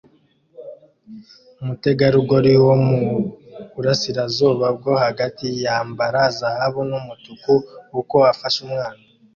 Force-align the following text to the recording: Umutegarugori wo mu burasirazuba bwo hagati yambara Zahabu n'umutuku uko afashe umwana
Umutegarugori 1.61 2.53
wo 2.65 2.75
mu 2.87 3.01
burasirazuba 3.73 4.65
bwo 4.77 4.93
hagati 5.03 5.45
yambara 5.65 6.19
Zahabu 6.37 6.79
n'umutuku 6.89 7.53
uko 7.99 8.17
afashe 8.33 8.59
umwana 8.67 9.03